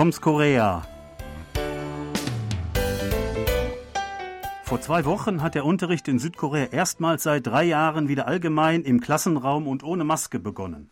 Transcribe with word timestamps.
Toms 0.00 0.22
Korea. 0.22 0.80
Vor 4.64 4.80
zwei 4.80 5.04
Wochen 5.04 5.42
hat 5.42 5.54
der 5.54 5.66
Unterricht 5.66 6.08
in 6.08 6.18
Südkorea 6.18 6.68
erstmals 6.72 7.24
seit 7.24 7.46
drei 7.46 7.64
Jahren 7.64 8.08
wieder 8.08 8.26
allgemein 8.26 8.80
im 8.80 9.02
Klassenraum 9.02 9.66
und 9.66 9.84
ohne 9.84 10.04
Maske 10.04 10.38
begonnen. 10.38 10.88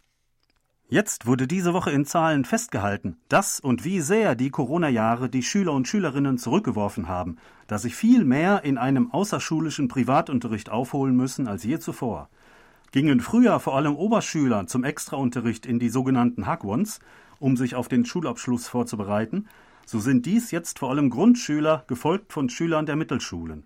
Jetzt 0.90 1.24
wurde 1.24 1.46
diese 1.46 1.72
Woche 1.72 1.90
in 1.90 2.04
Zahlen 2.04 2.44
festgehalten, 2.44 3.16
dass 3.30 3.60
und 3.60 3.82
wie 3.82 4.02
sehr 4.02 4.34
die 4.34 4.50
Corona-Jahre 4.50 5.30
die 5.30 5.42
Schüler 5.42 5.72
und 5.72 5.88
Schülerinnen 5.88 6.36
zurückgeworfen 6.36 7.08
haben, 7.08 7.36
dass 7.66 7.80
sie 7.80 7.90
viel 7.90 8.26
mehr 8.26 8.62
in 8.64 8.76
einem 8.76 9.10
außerschulischen 9.10 9.88
Privatunterricht 9.88 10.68
aufholen 10.68 11.16
müssen 11.16 11.48
als 11.48 11.64
je 11.64 11.78
zuvor. 11.78 12.28
Gingen 12.92 13.20
früher 13.20 13.58
vor 13.58 13.74
allem 13.74 13.96
Oberschüler 13.96 14.66
zum 14.66 14.84
Extraunterricht 14.84 15.64
in 15.64 15.78
die 15.78 15.88
sogenannten 15.88 16.46
Hagwons, 16.46 17.00
um 17.38 17.56
sich 17.56 17.74
auf 17.74 17.88
den 17.88 18.04
Schulabschluss 18.04 18.68
vorzubereiten, 18.68 19.48
so 19.86 19.98
sind 19.98 20.26
dies 20.26 20.50
jetzt 20.50 20.78
vor 20.78 20.90
allem 20.90 21.10
Grundschüler, 21.10 21.84
gefolgt 21.86 22.32
von 22.32 22.50
Schülern 22.50 22.86
der 22.86 22.96
Mittelschulen. 22.96 23.64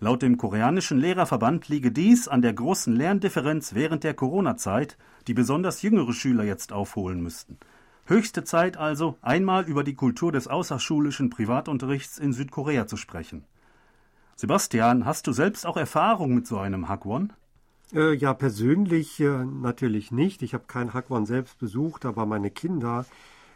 Laut 0.00 0.22
dem 0.22 0.36
koreanischen 0.36 0.98
Lehrerverband 0.98 1.68
liege 1.68 1.90
dies 1.90 2.28
an 2.28 2.42
der 2.42 2.52
großen 2.52 2.94
Lerndifferenz 2.94 3.74
während 3.74 4.04
der 4.04 4.12
Corona-Zeit, 4.12 4.98
die 5.26 5.34
besonders 5.34 5.80
jüngere 5.80 6.12
Schüler 6.12 6.44
jetzt 6.44 6.72
aufholen 6.72 7.22
müssten. 7.22 7.58
Höchste 8.06 8.44
Zeit 8.44 8.76
also, 8.76 9.16
einmal 9.22 9.64
über 9.64 9.82
die 9.82 9.94
Kultur 9.94 10.30
des 10.30 10.46
außerschulischen 10.46 11.30
Privatunterrichts 11.30 12.18
in 12.18 12.34
Südkorea 12.34 12.86
zu 12.86 12.98
sprechen. 12.98 13.44
Sebastian, 14.36 15.06
hast 15.06 15.26
du 15.26 15.32
selbst 15.32 15.64
auch 15.64 15.78
Erfahrung 15.78 16.34
mit 16.34 16.46
so 16.46 16.58
einem 16.58 16.88
Hagwon? 16.88 17.32
Äh, 17.94 18.14
ja, 18.14 18.34
persönlich 18.34 19.20
äh, 19.20 19.44
natürlich 19.44 20.10
nicht. 20.10 20.42
Ich 20.42 20.52
habe 20.52 20.64
kein 20.66 20.92
Hagwon 20.92 21.26
selbst 21.26 21.58
besucht, 21.58 22.04
aber 22.04 22.26
meine 22.26 22.50
Kinder 22.50 23.06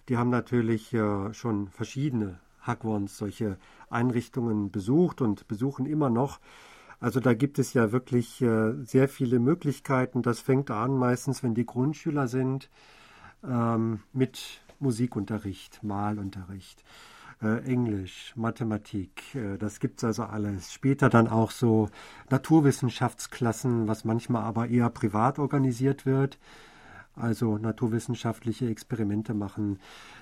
die 0.08 0.17
haben 0.17 0.30
natürlich 0.30 0.95
äh, 0.95 1.33
schon 1.34 1.69
verschiedene 1.69 2.39
Hagwons, 2.62 3.17
solche 3.17 3.58
Einrichtungen 3.91 4.70
besucht 4.70 5.20
und 5.20 5.47
besuchen 5.48 5.86
immer 5.86 6.11
noch. 6.11 6.41
Also 7.00 7.20
da 7.20 7.34
gibt 7.34 7.58
es 7.58 7.75
ja 7.75 7.92
wirklich 7.92 8.41
äh, 8.42 8.72
sehr 8.84 9.08
viele 9.08 9.39
Möglichkeiten. 9.39 10.22
Das 10.22 10.41
fängt 10.41 10.70
an 10.70 10.97
meistens, 10.97 11.42
wenn 11.42 11.55
die 11.55 11.67
Grundschüler 11.67 12.27
sind, 12.27 12.70
ähm, 13.45 14.00
mit 14.12 14.62
Musikunterricht, 14.80 15.83
Malunterricht, 15.84 16.83
äh, 17.42 17.64
Englisch, 17.64 18.33
Mathematik. 18.36 19.34
Äh, 19.34 19.58
das 19.58 19.81
gibt's 19.81 20.05
also 20.05 20.25
alles. 20.25 20.72
Später 20.72 21.08
dann 21.08 21.28
auch 21.28 21.50
so 21.50 21.89
Naturwissenschaftsklassen, 22.30 23.89
was 23.89 24.05
manchmal 24.05 24.42
aber 24.42 24.69
eher 24.69 24.91
privat 24.91 25.39
organisiert 25.39 26.06
wird 26.06 26.39
also 27.19 27.58
naturwissenschaftliche 27.58 28.69
Experimente 28.69 29.34
machen. 29.34 29.78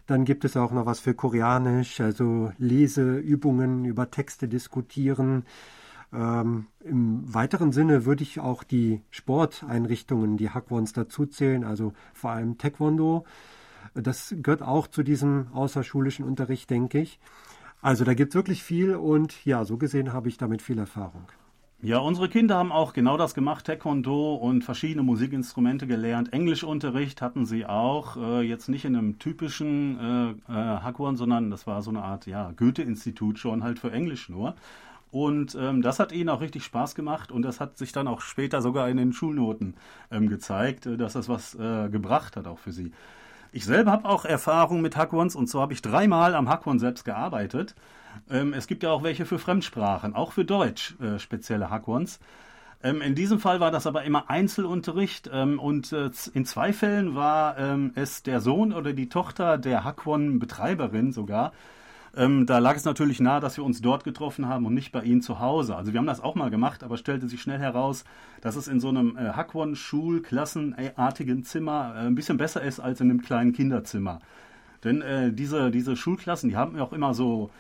Dann 0.06 0.24
gibt 0.24 0.44
es 0.44 0.56
auch 0.56 0.72
noch 0.72 0.86
was 0.86 1.00
für 1.00 1.14
Koreanisch, 1.14 2.00
also 2.00 2.52
Leseübungen 2.58 3.84
über 3.84 4.10
Texte 4.10 4.48
diskutieren. 4.48 5.44
Ähm, 6.12 6.66
Im 6.80 7.22
weiteren 7.32 7.72
Sinne 7.72 8.04
würde 8.04 8.22
ich 8.22 8.40
auch 8.40 8.62
die 8.62 9.02
Sporteinrichtungen, 9.10 10.36
die 10.36 10.50
Hakwons 10.50 10.92
dazuzählen, 10.92 11.64
also 11.64 11.92
vor 12.14 12.30
allem 12.30 12.58
Taekwondo. 12.58 13.24
Das 14.02 14.34
gehört 14.38 14.62
auch 14.62 14.86
zu 14.86 15.02
diesem 15.02 15.48
außerschulischen 15.52 16.24
Unterricht, 16.24 16.70
denke 16.70 17.00
ich. 17.00 17.18
Also 17.82 18.04
da 18.04 18.14
gibt 18.14 18.30
es 18.30 18.34
wirklich 18.34 18.62
viel 18.62 18.94
und 18.94 19.44
ja, 19.44 19.64
so 19.64 19.76
gesehen 19.76 20.12
habe 20.12 20.28
ich 20.28 20.38
damit 20.38 20.62
viel 20.62 20.78
Erfahrung. 20.78 21.24
Ja, 21.82 21.98
unsere 21.98 22.30
Kinder 22.30 22.56
haben 22.56 22.72
auch 22.72 22.94
genau 22.94 23.18
das 23.18 23.34
gemacht, 23.34 23.66
Taekwondo 23.66 24.34
und 24.34 24.64
verschiedene 24.64 25.02
Musikinstrumente 25.02 25.86
gelernt. 25.86 26.32
Englischunterricht 26.32 27.20
hatten 27.20 27.44
sie 27.44 27.66
auch, 27.66 28.16
äh, 28.16 28.40
jetzt 28.40 28.68
nicht 28.68 28.86
in 28.86 28.96
einem 28.96 29.18
typischen 29.18 30.00
äh, 30.00 30.30
äh, 30.30 30.54
Hackwon, 30.54 31.16
sondern 31.16 31.50
das 31.50 31.66
war 31.66 31.82
so 31.82 31.90
eine 31.90 32.02
Art 32.02 32.26
ja, 32.26 32.52
Goethe-Institut 32.56 33.38
schon 33.38 33.62
halt 33.62 33.78
für 33.78 33.92
Englisch 33.92 34.30
nur. 34.30 34.56
Und 35.10 35.54
ähm, 35.54 35.82
das 35.82 36.00
hat 36.00 36.12
ihnen 36.12 36.30
auch 36.30 36.40
richtig 36.40 36.64
Spaß 36.64 36.94
gemacht 36.94 37.30
und 37.30 37.42
das 37.42 37.60
hat 37.60 37.76
sich 37.78 37.92
dann 37.92 38.08
auch 38.08 38.20
später 38.22 38.62
sogar 38.62 38.88
in 38.88 38.96
den 38.96 39.12
Schulnoten 39.12 39.74
ähm, 40.10 40.28
gezeigt, 40.28 40.86
äh, 40.86 40.96
dass 40.96 41.12
das 41.12 41.28
was 41.28 41.54
äh, 41.54 41.88
gebracht 41.90 42.36
hat 42.36 42.46
auch 42.46 42.58
für 42.58 42.72
sie. 42.72 42.92
Ich 43.56 43.64
selber 43.64 43.90
habe 43.90 44.06
auch 44.06 44.26
Erfahrung 44.26 44.82
mit 44.82 44.98
Hackwons 44.98 45.34
und 45.34 45.46
zwar 45.46 45.62
habe 45.62 45.72
ich 45.72 45.80
dreimal 45.80 46.34
am 46.34 46.46
Hackwon 46.46 46.78
selbst 46.78 47.06
gearbeitet. 47.06 47.74
Ähm, 48.28 48.52
es 48.52 48.66
gibt 48.66 48.82
ja 48.82 48.90
auch 48.90 49.02
welche 49.02 49.24
für 49.24 49.38
Fremdsprachen, 49.38 50.14
auch 50.14 50.32
für 50.32 50.44
Deutsch 50.44 50.94
äh, 51.00 51.18
spezielle 51.18 51.70
Hackwons. 51.70 52.20
Ähm, 52.82 53.00
in 53.00 53.14
diesem 53.14 53.40
Fall 53.40 53.58
war 53.58 53.70
das 53.70 53.86
aber 53.86 54.04
immer 54.04 54.28
Einzelunterricht 54.28 55.30
ähm, 55.32 55.58
und 55.58 55.90
äh, 55.92 56.10
in 56.34 56.44
zwei 56.44 56.74
Fällen 56.74 57.14
war 57.14 57.56
ähm, 57.56 57.92
es 57.94 58.22
der 58.22 58.42
Sohn 58.42 58.74
oder 58.74 58.92
die 58.92 59.08
Tochter 59.08 59.56
der 59.56 59.84
Hackwon-Betreiberin 59.84 61.12
sogar. 61.12 61.54
Ähm, 62.16 62.46
da 62.46 62.58
lag 62.58 62.76
es 62.76 62.84
natürlich 62.86 63.20
nahe, 63.20 63.40
dass 63.40 63.58
wir 63.58 63.64
uns 63.64 63.82
dort 63.82 64.02
getroffen 64.02 64.48
haben 64.48 64.64
und 64.64 64.72
nicht 64.72 64.90
bei 64.90 65.02
ihnen 65.02 65.20
zu 65.20 65.38
Hause. 65.38 65.76
Also 65.76 65.92
wir 65.92 65.98
haben 65.98 66.06
das 66.06 66.22
auch 66.22 66.34
mal 66.34 66.48
gemacht, 66.48 66.82
aber 66.82 66.96
stellte 66.96 67.28
sich 67.28 67.42
schnell 67.42 67.58
heraus, 67.58 68.04
dass 68.40 68.56
es 68.56 68.68
in 68.68 68.80
so 68.80 68.88
einem 68.88 69.18
äh, 69.18 69.32
Hackwon-Schulklassenartigen 69.32 71.44
Zimmer 71.44 71.92
äh, 71.94 72.06
ein 72.06 72.14
bisschen 72.14 72.38
besser 72.38 72.62
ist 72.62 72.80
als 72.80 73.02
in 73.02 73.10
einem 73.10 73.20
kleinen 73.20 73.52
Kinderzimmer. 73.52 74.20
Denn 74.82 75.02
äh, 75.02 75.30
diese, 75.32 75.70
diese 75.70 75.94
Schulklassen, 75.94 76.48
die 76.48 76.56
haben 76.56 76.76
ja 76.76 76.84
auch 76.84 76.94
immer 76.94 77.12
so 77.12 77.50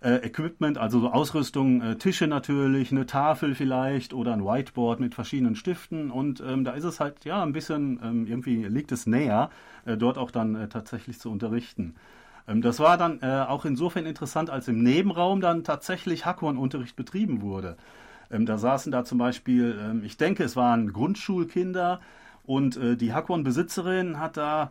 äh, 0.00 0.14
Equipment, 0.26 0.78
also 0.78 1.00
so 1.00 1.10
Ausrüstung, 1.10 1.82
äh, 1.82 1.96
Tische 1.96 2.26
natürlich, 2.26 2.92
eine 2.92 3.04
Tafel 3.04 3.54
vielleicht 3.54 4.14
oder 4.14 4.32
ein 4.32 4.44
Whiteboard 4.44 4.98
mit 5.00 5.14
verschiedenen 5.14 5.56
Stiften 5.56 6.10
und 6.10 6.40
ähm, 6.40 6.64
da 6.64 6.70
ist 6.72 6.84
es 6.84 7.00
halt 7.00 7.26
ja 7.26 7.42
ein 7.42 7.52
bisschen, 7.52 8.00
ähm, 8.02 8.26
irgendwie 8.26 8.64
liegt 8.64 8.92
es 8.92 9.06
näher, 9.06 9.50
äh, 9.84 9.98
dort 9.98 10.16
auch 10.16 10.30
dann 10.30 10.54
äh, 10.54 10.68
tatsächlich 10.68 11.18
zu 11.18 11.30
unterrichten. 11.30 11.94
Ähm, 12.48 12.62
das 12.62 12.80
war 12.80 12.96
dann 12.96 13.20
äh, 13.22 13.44
auch 13.48 13.64
insofern 13.64 14.06
interessant, 14.06 14.50
als 14.50 14.68
im 14.68 14.82
Nebenraum 14.82 15.40
dann 15.40 15.64
tatsächlich 15.64 16.26
Hackhorn-Unterricht 16.26 16.96
betrieben 16.96 17.42
wurde. 17.42 17.76
Ähm, 18.30 18.46
da 18.46 18.58
saßen 18.58 18.92
da 18.92 19.04
zum 19.04 19.18
Beispiel, 19.18 19.78
ähm, 19.80 20.02
ich 20.04 20.16
denke, 20.16 20.44
es 20.44 20.56
waren 20.56 20.92
Grundschulkinder 20.92 22.00
und 22.44 22.76
äh, 22.76 22.96
die 22.96 23.12
Hackhorn-Besitzerin 23.12 24.18
hat 24.18 24.36
da 24.36 24.70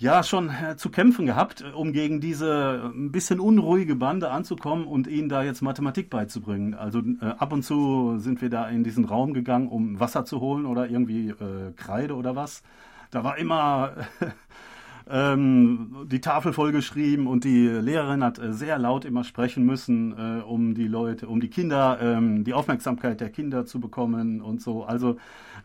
ja 0.00 0.22
schon 0.22 0.48
äh, 0.48 0.76
zu 0.76 0.88
kämpfen 0.88 1.26
gehabt, 1.26 1.60
äh, 1.60 1.72
um 1.72 1.92
gegen 1.92 2.20
diese 2.20 2.82
äh, 2.82 2.86
ein 2.86 3.12
bisschen 3.12 3.38
unruhige 3.38 3.96
Bande 3.96 4.30
anzukommen 4.30 4.86
und 4.86 5.06
ihnen 5.06 5.28
da 5.28 5.42
jetzt 5.42 5.60
Mathematik 5.60 6.08
beizubringen. 6.08 6.74
Also 6.74 7.00
äh, 7.00 7.26
ab 7.38 7.52
und 7.52 7.62
zu 7.62 8.18
sind 8.18 8.40
wir 8.40 8.48
da 8.48 8.68
in 8.68 8.82
diesen 8.82 9.04
Raum 9.04 9.34
gegangen, 9.34 9.68
um 9.68 10.00
Wasser 10.00 10.24
zu 10.24 10.40
holen 10.40 10.64
oder 10.64 10.88
irgendwie 10.88 11.28
äh, 11.28 11.72
Kreide 11.76 12.14
oder 12.16 12.34
was. 12.34 12.62
Da 13.10 13.24
war 13.24 13.36
immer 13.36 13.92
ähm, 15.10 16.06
die 16.10 16.20
Tafel 16.20 16.52
vollgeschrieben 16.52 17.26
und 17.26 17.44
die 17.44 17.66
Lehrerin 17.66 18.22
hat 18.22 18.38
äh, 18.38 18.52
sehr 18.52 18.78
laut 18.78 19.04
immer 19.04 19.24
sprechen 19.24 19.64
müssen, 19.64 20.12
um 20.42 20.74
die 20.74 20.88
Leute, 20.88 21.28
um 21.28 21.40
die 21.40 21.50
Kinder, 21.50 21.98
ähm, 22.00 22.44
die 22.44 22.54
Aufmerksamkeit 22.54 23.20
der 23.20 23.30
Kinder 23.30 23.66
zu 23.66 23.80
bekommen 23.80 24.40
und 24.40 24.60
so. 24.60 24.84
Also 24.84 25.16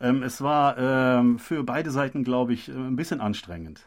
ähm, 0.01 0.23
es 0.23 0.41
war 0.41 0.77
ähm, 0.77 1.39
für 1.39 1.63
beide 1.63 1.91
Seiten, 1.91 2.23
glaube 2.23 2.53
ich, 2.53 2.69
ein 2.69 2.95
bisschen 2.95 3.21
anstrengend. 3.21 3.85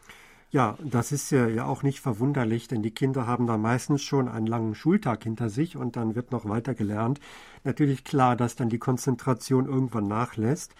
Ja, 0.51 0.77
das 0.83 1.11
ist 1.11 1.29
ja 1.29 1.65
auch 1.65 1.83
nicht 1.83 1.99
verwunderlich, 1.99 2.67
denn 2.67 2.81
die 2.81 2.89
Kinder 2.89 3.27
haben 3.27 3.45
da 3.45 3.57
meistens 3.57 4.01
schon 4.01 4.27
einen 4.27 4.47
langen 4.47 4.73
Schultag 4.73 5.23
hinter 5.23 5.49
sich 5.49 5.77
und 5.77 5.95
dann 5.95 6.15
wird 6.15 6.31
noch 6.31 6.49
weiter 6.49 6.73
gelernt. 6.73 7.19
Natürlich 7.63 8.03
klar, 8.03 8.35
dass 8.35 8.55
dann 8.55 8.69
die 8.69 8.79
Konzentration 8.79 9.67
irgendwann 9.67 10.07
nachlässt. 10.07 10.73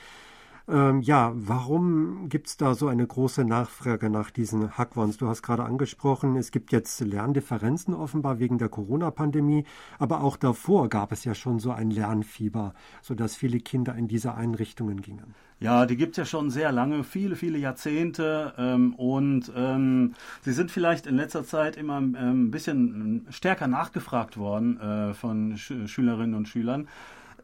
Ähm, 0.71 1.01
ja, 1.01 1.31
warum 1.33 2.29
gibt 2.29 2.47
es 2.47 2.57
da 2.57 2.75
so 2.75 2.87
eine 2.87 3.05
große 3.05 3.43
Nachfrage 3.43 4.09
nach 4.11 4.29
diesen 4.29 4.77
Hackwons? 4.77 5.17
Du 5.17 5.27
hast 5.27 5.41
gerade 5.41 5.63
angesprochen, 5.63 6.35
es 6.35 6.51
gibt 6.51 6.71
jetzt 6.71 6.99
Lerndifferenzen 6.99 7.95
offenbar 7.95 8.37
wegen 8.37 8.59
der 8.59 8.69
Corona-Pandemie, 8.69 9.65
aber 9.97 10.21
auch 10.21 10.37
davor 10.37 10.87
gab 10.87 11.11
es 11.11 11.23
ja 11.23 11.33
schon 11.33 11.59
so 11.59 11.71
ein 11.71 11.89
Lernfieber, 11.89 12.75
sodass 13.01 13.35
viele 13.35 13.59
Kinder 13.59 13.95
in 13.95 14.07
diese 14.07 14.35
Einrichtungen 14.35 15.01
gingen. 15.01 15.33
Ja, 15.59 15.87
die 15.87 15.97
gibt 15.97 16.11
es 16.11 16.17
ja 16.17 16.25
schon 16.25 16.51
sehr 16.51 16.71
lange, 16.71 17.03
viele, 17.03 17.35
viele 17.35 17.57
Jahrzehnte. 17.57 18.53
Ähm, 18.57 18.93
und 18.93 19.51
ähm, 19.55 20.13
sie 20.41 20.53
sind 20.53 20.71
vielleicht 20.71 21.07
in 21.07 21.15
letzter 21.15 21.43
Zeit 21.43 21.77
immer 21.77 21.97
ähm, 21.97 22.45
ein 22.45 22.51
bisschen 22.51 23.25
stärker 23.29 23.67
nachgefragt 23.67 24.37
worden 24.37 24.79
äh, 24.79 25.13
von 25.13 25.57
Sch 25.57 25.73
Schülerinnen 25.87 26.35
und 26.35 26.47
Schülern. 26.47 26.87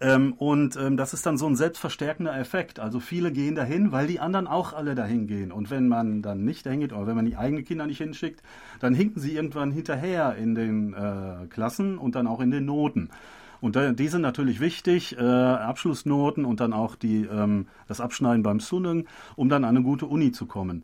Ähm, 0.01 0.33
und 0.33 0.75
ähm, 0.75 0.97
das 0.97 1.13
ist 1.13 1.25
dann 1.25 1.37
so 1.37 1.47
ein 1.47 1.55
selbstverstärkender 1.55 2.37
Effekt. 2.37 2.79
Also 2.79 2.99
viele 2.99 3.31
gehen 3.31 3.55
dahin, 3.55 3.91
weil 3.91 4.07
die 4.07 4.19
anderen 4.19 4.47
auch 4.47 4.73
alle 4.73 4.95
dahin 4.95 5.27
gehen. 5.27 5.51
Und 5.51 5.69
wenn 5.69 5.87
man 5.87 6.21
dann 6.21 6.43
nicht 6.43 6.65
dahin 6.65 6.81
geht 6.81 6.93
oder 6.93 7.07
wenn 7.07 7.15
man 7.15 7.25
die 7.25 7.37
eigenen 7.37 7.63
Kinder 7.63 7.85
nicht 7.85 7.99
hinschickt, 7.99 8.41
dann 8.79 8.93
hinken 8.93 9.21
sie 9.21 9.35
irgendwann 9.35 9.71
hinterher 9.71 10.35
in 10.35 10.55
den 10.55 10.93
äh, 10.93 11.47
Klassen 11.49 11.97
und 11.97 12.15
dann 12.15 12.27
auch 12.27 12.41
in 12.41 12.51
den 12.51 12.65
Noten. 12.65 13.09
Und 13.61 13.75
die 13.75 14.07
sind 14.09 14.21
natürlich 14.21 14.59
wichtig, 14.59 15.17
äh, 15.17 15.21
Abschlussnoten 15.21 16.45
und 16.45 16.59
dann 16.59 16.73
auch 16.73 16.95
die, 16.95 17.23
ähm, 17.23 17.67
das 17.87 18.01
Abschneiden 18.01 18.43
beim 18.43 18.59
Sunnung, 18.59 19.07
um 19.35 19.49
dann 19.49 19.63
an 19.63 19.75
eine 19.75 19.83
gute 19.83 20.05
Uni 20.05 20.31
zu 20.31 20.45
kommen. 20.45 20.83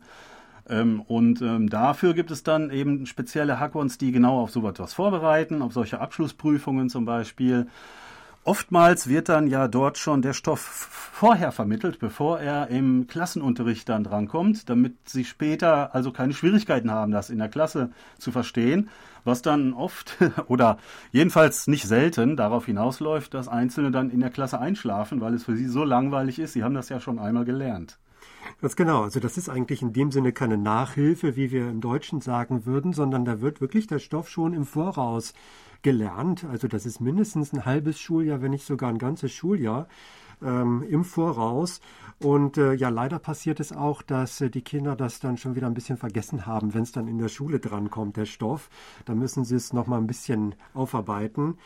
Ähm, 0.68 1.00
und 1.02 1.42
ähm, 1.42 1.68
dafür 1.68 2.14
gibt 2.14 2.30
es 2.30 2.42
dann 2.42 2.70
eben 2.70 3.06
spezielle 3.06 3.60
Hackwons, 3.60 3.98
die 3.98 4.10
genau 4.10 4.40
auf 4.40 4.50
so 4.50 4.66
etwas 4.68 4.94
vorbereiten, 4.94 5.60
auf 5.62 5.72
solche 5.72 6.00
Abschlussprüfungen 6.00 6.88
zum 6.88 7.04
Beispiel. 7.04 7.68
Oftmals 8.44 9.08
wird 9.08 9.28
dann 9.28 9.46
ja 9.46 9.68
dort 9.68 9.98
schon 9.98 10.20
der 10.20 10.32
Stoff 10.32 10.58
vorher 10.58 11.52
vermittelt, 11.52 12.00
bevor 12.00 12.40
er 12.40 12.66
im 12.68 13.06
Klassenunterricht 13.06 13.88
dann 13.88 14.02
drankommt, 14.02 14.68
damit 14.68 14.96
sie 15.08 15.24
später 15.24 15.94
also 15.94 16.10
keine 16.10 16.32
Schwierigkeiten 16.32 16.90
haben, 16.90 17.12
das 17.12 17.30
in 17.30 17.38
der 17.38 17.48
Klasse 17.48 17.92
zu 18.18 18.32
verstehen, 18.32 18.90
was 19.22 19.42
dann 19.42 19.72
oft 19.72 20.16
oder 20.48 20.78
jedenfalls 21.12 21.68
nicht 21.68 21.86
selten 21.86 22.36
darauf 22.36 22.66
hinausläuft, 22.66 23.32
dass 23.32 23.46
Einzelne 23.46 23.92
dann 23.92 24.10
in 24.10 24.18
der 24.18 24.30
Klasse 24.30 24.58
einschlafen, 24.58 25.20
weil 25.20 25.34
es 25.34 25.44
für 25.44 25.56
sie 25.56 25.68
so 25.68 25.84
langweilig 25.84 26.40
ist. 26.40 26.54
Sie 26.54 26.64
haben 26.64 26.74
das 26.74 26.88
ja 26.88 26.98
schon 26.98 27.20
einmal 27.20 27.44
gelernt. 27.44 28.00
Ganz 28.62 28.76
genau. 28.76 29.02
Also 29.02 29.18
das 29.18 29.36
ist 29.38 29.48
eigentlich 29.48 29.82
in 29.82 29.92
dem 29.92 30.12
Sinne 30.12 30.32
keine 30.32 30.56
Nachhilfe, 30.56 31.34
wie 31.34 31.50
wir 31.50 31.68
im 31.68 31.80
Deutschen 31.80 32.20
sagen 32.20 32.64
würden, 32.64 32.92
sondern 32.92 33.24
da 33.24 33.40
wird 33.40 33.60
wirklich 33.60 33.88
der 33.88 33.98
Stoff 33.98 34.30
schon 34.30 34.54
im 34.54 34.66
Voraus 34.66 35.34
gelernt. 35.82 36.44
Also 36.44 36.68
das 36.68 36.86
ist 36.86 37.00
mindestens 37.00 37.52
ein 37.52 37.64
halbes 37.64 37.98
Schuljahr, 37.98 38.40
wenn 38.40 38.52
nicht 38.52 38.64
sogar 38.64 38.88
ein 38.88 38.98
ganzes 38.98 39.32
Schuljahr 39.32 39.88
ähm, 40.40 40.84
im 40.88 41.02
Voraus. 41.02 41.80
Und 42.20 42.56
äh, 42.56 42.74
ja, 42.74 42.88
leider 42.88 43.18
passiert 43.18 43.58
es 43.58 43.72
auch, 43.72 44.00
dass 44.00 44.40
äh, 44.40 44.48
die 44.48 44.62
Kinder 44.62 44.94
das 44.94 45.18
dann 45.18 45.38
schon 45.38 45.56
wieder 45.56 45.66
ein 45.66 45.74
bisschen 45.74 45.96
vergessen 45.96 46.46
haben, 46.46 46.72
wenn 46.72 46.84
es 46.84 46.92
dann 46.92 47.08
in 47.08 47.18
der 47.18 47.26
Schule 47.28 47.58
drankommt, 47.58 48.16
der 48.16 48.26
Stoff. 48.26 48.70
Da 49.06 49.16
müssen 49.16 49.44
sie 49.44 49.56
es 49.56 49.72
nochmal 49.72 49.98
ein 49.98 50.06
bisschen 50.06 50.54
aufarbeiten. 50.72 51.58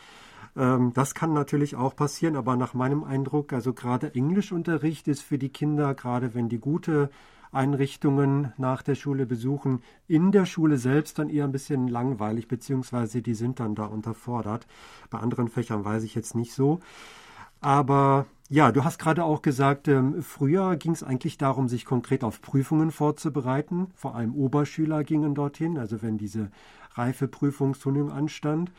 Ähm, 0.57 0.93
das 0.95 1.15
kann 1.15 1.33
natürlich 1.33 1.77
auch 1.77 1.95
passieren, 1.95 2.37
aber 2.37 2.57
nach 2.57 2.75
meinem 2.75 3.05
Eindruck, 3.05 3.53
also 3.53 3.73
gerade 3.73 4.15
Englischunterricht 4.15 5.09
ist 5.09 5.23
für 5.23 5.39
die 5.39 5.51
Kinder, 5.51 5.95
gerade 5.95 6.35
wenn 6.35 6.49
die 6.49 6.59
gute 6.59 7.11
Einrichtungen 7.53 8.53
nach 8.59 8.83
der 8.83 8.95
Schule 8.95 9.27
besuchen, 9.27 9.83
in 10.09 10.33
der 10.33 10.47
Schule 10.47 10.79
selbst 10.79 11.19
dann 11.19 11.31
eher 11.31 11.45
ein 11.45 11.53
bisschen 11.53 11.89
langweilig, 11.89 12.49
beziehungsweise 12.49 13.23
die 13.23 13.35
sind 13.35 13.61
dann 13.61 13.75
da 13.75 13.87
unterfordert. 13.87 14.67
Bei 15.11 15.19
anderen 15.19 15.49
Fächern 15.49 15.85
weiß 15.85 16.03
ich 16.03 16.15
jetzt 16.15 16.35
nicht 16.35 16.53
so. 16.53 16.81
Aber 17.61 18.27
ja, 18.49 18.71
du 18.71 18.85
hast 18.85 18.99
gerade 18.99 19.25
auch 19.25 19.43
gesagt, 19.43 19.89
ähm, 19.89 20.23
früher 20.23 20.77
ging 20.77 20.93
es 20.93 21.03
eigentlich 21.03 21.39
darum, 21.39 21.69
sich 21.69 21.85
konkret 21.85 22.23
auf 22.23 22.43
Prüfungen 22.43 22.91
vorzubereiten. 22.91 23.89
Vor 23.95 24.15
allem 24.15 24.35
Oberschüler 24.35 25.03
gingen 25.03 25.35
dorthin, 25.35 25.79
also 25.79 26.03
wenn 26.03 26.19
diese 26.19 26.51
Reifeprüfungsturnier 26.95 28.13
anstand. 28.13 28.71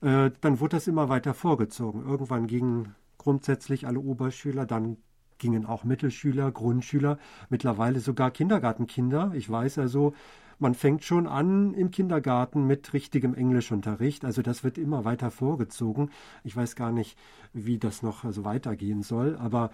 Äh, 0.00 0.30
dann 0.40 0.60
wurde 0.60 0.76
das 0.76 0.86
immer 0.86 1.08
weiter 1.08 1.34
vorgezogen. 1.34 2.02
Irgendwann 2.02 2.46
gingen 2.46 2.94
grundsätzlich 3.18 3.86
alle 3.86 4.00
Oberschüler, 4.00 4.66
dann 4.66 4.96
gingen 5.38 5.66
auch 5.66 5.84
Mittelschüler, 5.84 6.50
Grundschüler, 6.50 7.18
mittlerweile 7.48 8.00
sogar 8.00 8.30
Kindergartenkinder. 8.30 9.32
Ich 9.34 9.48
weiß 9.48 9.78
also, 9.78 10.14
man 10.58 10.74
fängt 10.74 11.04
schon 11.04 11.28
an 11.28 11.74
im 11.74 11.92
Kindergarten 11.92 12.66
mit 12.66 12.92
richtigem 12.92 13.34
Englischunterricht. 13.34 14.24
Also 14.24 14.42
das 14.42 14.64
wird 14.64 14.76
immer 14.76 15.04
weiter 15.04 15.30
vorgezogen. 15.30 16.10
Ich 16.42 16.56
weiß 16.56 16.74
gar 16.74 16.90
nicht, 16.90 17.16
wie 17.52 17.78
das 17.78 18.02
noch 18.02 18.24
also 18.24 18.44
weitergehen 18.44 19.02
soll, 19.02 19.36
aber 19.36 19.70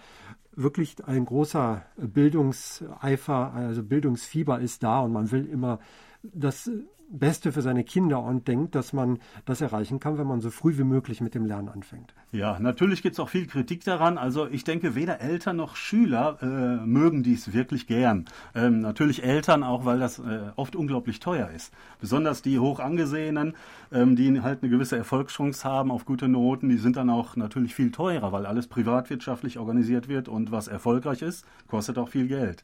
wirklich 0.55 1.03
ein 1.05 1.25
großer 1.25 1.83
Bildungseifer, 1.97 3.53
also 3.53 3.83
Bildungsfieber 3.83 4.59
ist 4.59 4.83
da 4.83 4.99
und 4.99 5.11
man 5.11 5.31
will 5.31 5.45
immer 5.45 5.79
das 6.21 6.69
Beste 7.09 7.51
für 7.51 7.61
seine 7.61 7.83
Kinder 7.83 8.21
und 8.23 8.47
denkt, 8.47 8.75
dass 8.75 8.93
man 8.93 9.19
das 9.45 9.61
erreichen 9.61 9.99
kann, 9.99 10.17
wenn 10.17 10.27
man 10.27 10.41
so 10.41 10.49
früh 10.49 10.77
wie 10.77 10.83
möglich 10.83 11.21
mit 11.21 11.35
dem 11.35 11.45
Lernen 11.45 11.69
anfängt. 11.69 12.13
Ja, 12.31 12.59
natürlich 12.59 13.01
gibt 13.01 13.13
es 13.13 13.19
auch 13.19 13.29
viel 13.29 13.47
Kritik 13.47 13.83
daran. 13.83 14.17
Also 14.17 14.47
ich 14.47 14.63
denke, 14.63 14.95
weder 14.95 15.21
Eltern 15.21 15.57
noch 15.57 15.75
Schüler 15.75 16.37
äh, 16.41 16.85
mögen 16.85 17.23
dies 17.23 17.53
wirklich 17.53 17.87
gern. 17.87 18.25
Ähm, 18.53 18.81
natürlich 18.81 19.23
Eltern 19.23 19.63
auch, 19.63 19.85
weil 19.85 19.99
das 19.99 20.19
äh, 20.19 20.51
oft 20.55 20.75
unglaublich 20.75 21.19
teuer 21.19 21.49
ist. 21.49 21.73
Besonders 21.99 22.41
die 22.41 22.59
hoch 22.59 22.79
angesehenen, 22.79 23.55
ähm, 23.91 24.15
die 24.15 24.41
halt 24.41 24.61
eine 24.61 24.71
gewisse 24.71 24.97
Erfolgschance 24.97 25.63
haben 25.63 25.91
auf 25.91 26.05
gute 26.05 26.27
Noten, 26.27 26.69
die 26.69 26.77
sind 26.77 26.97
dann 26.97 27.09
auch 27.09 27.35
natürlich 27.35 27.75
viel 27.75 27.91
teurer, 27.91 28.31
weil 28.31 28.45
alles 28.45 28.67
privatwirtschaftlich 28.67 29.59
organisiert 29.59 30.07
wird 30.07 30.27
und 30.27 30.51
was 30.51 30.67
erfolgreich 30.67 31.21
ist, 31.21 31.45
kostet 31.67 31.97
auch 31.97 32.09
viel 32.09 32.27
Geld. 32.27 32.63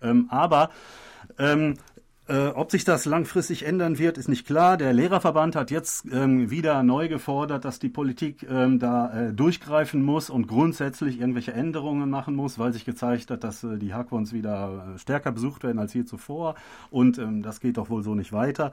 Ähm, 0.00 0.26
aber 0.30 0.70
ähm, 1.38 1.74
äh, 2.28 2.48
ob 2.48 2.70
sich 2.70 2.84
das 2.84 3.06
langfristig 3.06 3.64
ändern 3.64 3.98
wird, 3.98 4.18
ist 4.18 4.28
nicht 4.28 4.46
klar. 4.46 4.76
Der 4.76 4.92
Lehrerverband 4.92 5.56
hat 5.56 5.70
jetzt 5.70 6.04
ähm, 6.12 6.50
wieder 6.50 6.82
neu 6.82 7.08
gefordert, 7.08 7.64
dass 7.64 7.78
die 7.78 7.88
Politik 7.88 8.46
ähm, 8.48 8.78
da 8.78 9.28
äh, 9.28 9.32
durchgreifen 9.32 10.02
muss 10.02 10.28
und 10.28 10.46
grundsätzlich 10.46 11.20
irgendwelche 11.20 11.52
Änderungen 11.52 12.10
machen 12.10 12.36
muss, 12.36 12.58
weil 12.58 12.72
sich 12.72 12.84
gezeigt 12.84 13.30
hat, 13.30 13.44
dass 13.44 13.64
äh, 13.64 13.78
die 13.78 13.94
Hackwons 13.94 14.32
wieder 14.32 14.94
äh, 14.94 14.98
stärker 14.98 15.32
besucht 15.32 15.62
werden 15.62 15.78
als 15.78 15.94
je 15.94 16.04
zuvor. 16.04 16.54
Und 16.90 17.18
ähm, 17.18 17.42
das 17.42 17.60
geht 17.60 17.78
doch 17.78 17.88
wohl 17.88 18.02
so 18.02 18.14
nicht 18.14 18.32
weiter. 18.32 18.72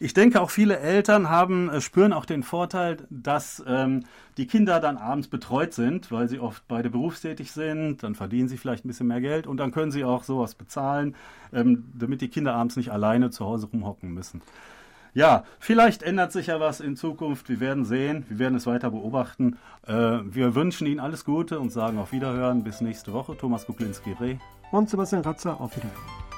Ich 0.00 0.14
denke, 0.14 0.40
auch 0.40 0.50
viele 0.50 0.78
Eltern 0.78 1.30
haben, 1.30 1.70
äh, 1.70 1.80
spüren 1.80 2.12
auch 2.12 2.24
den 2.24 2.42
Vorteil, 2.42 2.98
dass 3.10 3.62
ähm, 3.66 4.04
die 4.36 4.46
Kinder 4.46 4.80
dann 4.80 4.96
abends 4.96 5.28
betreut 5.28 5.72
sind, 5.72 6.10
weil 6.10 6.28
sie 6.28 6.40
oft 6.40 6.66
beide 6.68 6.90
berufstätig 6.90 7.52
sind, 7.52 8.02
dann 8.02 8.14
verdienen 8.14 8.48
sie 8.48 8.56
vielleicht 8.56 8.84
ein 8.84 8.88
bisschen 8.88 9.06
mehr 9.06 9.20
Geld 9.20 9.46
und 9.46 9.58
dann 9.58 9.70
können 9.70 9.92
sie 9.92 10.04
auch 10.04 10.24
sowas 10.24 10.54
bezahlen, 10.54 11.14
ähm, 11.52 11.84
damit 11.94 12.20
die 12.20 12.28
Kinder 12.28 12.54
abends 12.54 12.76
nicht 12.76 12.90
alleine 12.90 13.30
zu 13.30 13.44
Hause 13.44 13.68
rumhocken 13.72 14.12
müssen. 14.12 14.42
Ja, 15.14 15.44
vielleicht 15.60 16.02
ändert 16.02 16.32
sich 16.32 16.48
ja 16.48 16.58
was 16.58 16.80
in 16.80 16.96
Zukunft. 16.96 17.48
Wir 17.48 17.60
werden 17.60 17.84
sehen. 17.84 18.24
Wir 18.28 18.40
werden 18.40 18.56
es 18.56 18.66
weiter 18.66 18.90
beobachten. 18.90 19.58
Äh, 19.86 19.92
wir 19.92 20.56
wünschen 20.56 20.88
Ihnen 20.88 20.98
alles 20.98 21.24
Gute 21.24 21.60
und 21.60 21.70
sagen 21.70 21.98
auf 21.98 22.10
Wiederhören. 22.10 22.64
Bis 22.64 22.80
nächste 22.80 23.12
Woche. 23.12 23.36
Thomas 23.36 23.64
Kuplinski-Reh. 23.64 24.38
Und 24.72 24.90
Sebastian 24.90 25.22
Ratzer. 25.22 25.60
Auf 25.60 25.76
Wiederhören. 25.76 26.33